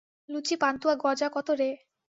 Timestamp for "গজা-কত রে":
0.95-1.69